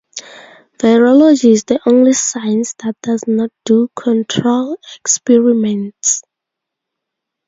[0.79, 6.23] Virology is the only "science" that does not do control experiments.